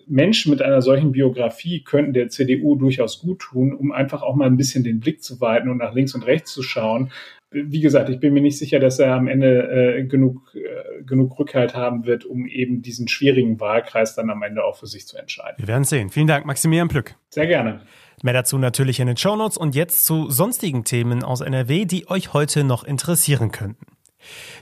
Menschen 0.08 0.52
mit 0.52 0.62
einer 0.62 0.82
solchen 0.82 1.12
Biografie 1.12 1.84
könnten 1.84 2.14
der 2.14 2.30
CDU 2.30 2.76
durchaus 2.76 3.20
gut 3.20 3.40
tun, 3.40 3.74
um 3.74 3.92
einfach 3.92 4.24
auch 4.24 4.36
mal 4.36 4.48
ein 4.48 4.58
bisschen 4.58 4.86
den 4.86 5.02
Blick 5.02 5.22
zu 5.22 5.42
weiten 5.42 5.70
und 5.70 5.78
nach 5.78 5.94
links 5.94 6.16
und 6.16 6.26
rechts 6.26 6.54
zu 6.54 6.64
schauen. 6.64 7.12
Wie 7.52 7.82
gesagt, 7.82 8.10
ich 8.10 8.20
bin 8.20 8.34
mir 8.34 8.42
nicht 8.42 8.58
sicher, 8.58 8.80
dass 8.80 9.00
er 9.00 9.14
am 9.14 9.28
Ende 9.28 9.98
äh, 10.00 10.04
genug, 10.06 10.56
äh, 10.56 11.04
genug 11.04 11.38
Rückhalt 11.38 11.76
haben 11.76 12.06
wird, 12.06 12.26
um 12.26 12.48
eben 12.48 12.82
diesen 12.82 13.08
schwierigen 13.08 13.60
Wahlkreis 13.60 14.16
dann 14.16 14.30
am 14.30 14.42
Ende 14.42 14.64
auch 14.64 14.78
für 14.78 14.88
sich 14.88 15.06
zu 15.08 15.18
entscheiden. 15.18 15.58
Wir 15.58 15.68
werden 15.68 15.84
sehen. 15.84 16.10
Vielen 16.10 16.28
Dank, 16.28 16.46
Maximilian 16.46 16.88
Plück. 16.88 17.16
Sehr 17.30 17.48
gerne. 17.48 17.82
Mehr 18.24 18.34
dazu 18.34 18.58
natürlich 18.58 19.02
in 19.02 19.08
den 19.08 19.18
Shownotes 19.18 19.58
und 19.58 19.76
jetzt 19.76 20.06
zu 20.06 20.32
sonstigen 20.32 20.86
Themen 20.86 21.24
aus 21.24 21.42
NRW, 21.42 21.84
die 21.84 22.10
euch 22.10 22.32
heute 22.32 22.64
noch 22.64 22.86
interessieren 22.86 23.52
könnten. 23.52 23.86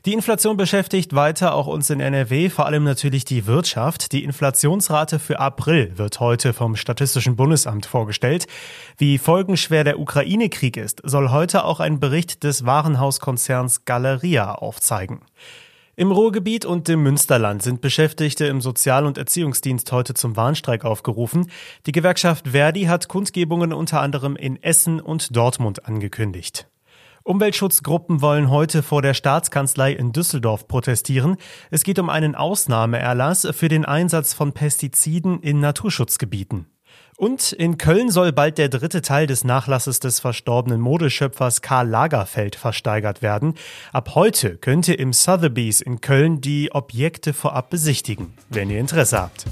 Die 0.05 0.13
Inflation 0.13 0.57
beschäftigt 0.57 1.13
weiter 1.13 1.53
auch 1.53 1.67
uns 1.67 1.91
in 1.91 1.99
NRW, 1.99 2.49
vor 2.49 2.65
allem 2.65 2.83
natürlich 2.83 3.23
die 3.23 3.45
Wirtschaft. 3.45 4.13
Die 4.13 4.23
Inflationsrate 4.23 5.19
für 5.19 5.39
April 5.39 5.95
wird 5.99 6.19
heute 6.19 6.53
vom 6.53 6.75
Statistischen 6.75 7.35
Bundesamt 7.35 7.85
vorgestellt. 7.85 8.47
Wie 8.97 9.19
folgenschwer 9.19 9.83
der 9.83 9.99
Ukraine-Krieg 9.99 10.75
ist, 10.75 10.99
soll 11.03 11.29
heute 11.29 11.63
auch 11.63 11.79
ein 11.79 11.99
Bericht 11.99 12.43
des 12.43 12.65
Warenhauskonzerns 12.65 13.85
Galeria 13.85 14.55
aufzeigen. 14.55 15.21
Im 15.97 16.11
Ruhrgebiet 16.11 16.65
und 16.65 16.87
im 16.87 17.03
Münsterland 17.03 17.61
sind 17.61 17.81
Beschäftigte 17.81 18.45
im 18.45 18.61
Sozial- 18.61 19.05
und 19.05 19.17
Erziehungsdienst 19.17 19.91
heute 19.91 20.13
zum 20.13 20.37
Warnstreik 20.37 20.85
aufgerufen. 20.85 21.51
Die 21.85 21.91
Gewerkschaft 21.91 22.49
Verdi 22.49 22.83
hat 22.83 23.09
Kundgebungen 23.09 23.73
unter 23.73 23.99
anderem 23.99 24.37
in 24.37 24.61
Essen 24.63 25.01
und 25.01 25.35
Dortmund 25.35 25.85
angekündigt. 25.85 26.69
Umweltschutzgruppen 27.23 28.21
wollen 28.21 28.49
heute 28.49 28.83
vor 28.83 29.01
der 29.01 29.13
Staatskanzlei 29.13 29.91
in 29.91 30.13
Düsseldorf 30.13 30.67
protestieren. 30.67 31.35
Es 31.69 31.83
geht 31.83 31.99
um 31.99 32.09
einen 32.09 32.35
Ausnahmeerlass 32.35 33.49
für 33.51 33.67
den 33.67 33.83
Einsatz 33.83 34.33
von 34.33 34.53
Pestiziden 34.53 35.41
in 35.41 35.59
Naturschutzgebieten. 35.59 36.70
Und 37.21 37.51
in 37.51 37.77
Köln 37.77 38.09
soll 38.09 38.31
bald 38.31 38.57
der 38.57 38.67
dritte 38.67 39.03
Teil 39.03 39.27
des 39.27 39.43
Nachlasses 39.43 39.99
des 39.99 40.19
verstorbenen 40.19 40.81
Modeschöpfers 40.81 41.61
Karl 41.61 41.87
Lagerfeld 41.87 42.55
versteigert 42.55 43.21
werden. 43.21 43.53
Ab 43.93 44.15
heute 44.15 44.57
könnt 44.57 44.87
ihr 44.87 44.97
im 44.97 45.13
Sotheby's 45.13 45.81
in 45.81 46.01
Köln 46.01 46.41
die 46.41 46.71
Objekte 46.71 47.33
vorab 47.33 47.69
besichtigen, 47.69 48.33
wenn 48.49 48.71
ihr 48.71 48.79
Interesse 48.79 49.19
habt. 49.19 49.45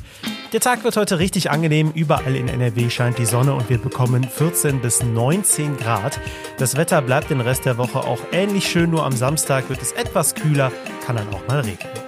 Der 0.52 0.62
Tag 0.62 0.84
wird 0.84 0.98
heute 0.98 1.20
richtig 1.20 1.52
angenehm. 1.52 1.92
Überall 1.94 2.36
in 2.36 2.48
NRW 2.48 2.90
scheint 2.90 3.20
die 3.20 3.28
Sonne 3.28 3.54
und 3.54 3.70
wir 3.70 3.78
bekommen 3.78 4.24
14 4.24 4.82
bis 4.82 5.04
19 5.04 5.78
Grad. 5.78 6.20
Das 6.58 6.76
Wetter 6.76 7.04
bleibt 7.04 7.30
den 7.30 7.40
Rest 7.40 7.66
der 7.66 7.78
Woche 7.78 8.00
auch 8.00 8.22
ähnlich 8.32 8.68
schön, 8.68 8.90
nur 8.90 9.06
am 9.06 9.12
Samstag 9.12 9.70
wird 9.70 9.84
es 9.84 9.92
etwas 9.92 10.34
kühler, 10.34 10.72
kann 11.06 11.18
dann 11.18 11.30
auch 11.30 11.48
mal 11.48 11.60
regnen. 11.60 11.99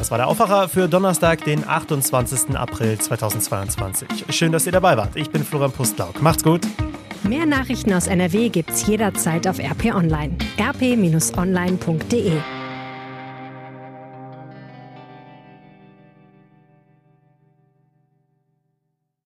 Das 0.00 0.10
war 0.10 0.16
der 0.16 0.28
Aufwacher 0.28 0.70
für 0.70 0.88
Donnerstag, 0.88 1.44
den 1.44 1.68
28. 1.68 2.56
April 2.56 2.96
2022. 2.96 4.24
Schön, 4.30 4.50
dass 4.50 4.64
ihr 4.64 4.72
dabei 4.72 4.96
wart. 4.96 5.14
Ich 5.14 5.28
bin 5.28 5.44
Florian 5.44 5.72
Pustlauk. 5.72 6.22
Macht's 6.22 6.42
gut. 6.42 6.62
Mehr 7.22 7.44
Nachrichten 7.44 7.92
aus 7.92 8.06
NRW 8.06 8.48
gibt's 8.48 8.86
jederzeit 8.86 9.46
auf 9.46 9.58
RP 9.58 9.94
Online. 9.94 10.38
rp-online.de 10.58 12.32